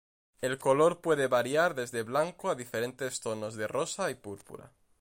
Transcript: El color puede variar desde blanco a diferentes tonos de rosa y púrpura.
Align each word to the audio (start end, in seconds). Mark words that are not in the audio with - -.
El 0.41 0.57
color 0.57 0.99
puede 0.99 1.27
variar 1.27 1.75
desde 1.75 2.01
blanco 2.01 2.49
a 2.49 2.55
diferentes 2.55 3.19
tonos 3.21 3.53
de 3.53 3.67
rosa 3.67 4.09
y 4.09 4.15
púrpura. 4.15 4.71